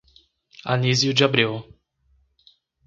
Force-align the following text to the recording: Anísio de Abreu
Anísio 0.73 1.13
de 1.13 1.23
Abreu 1.23 1.53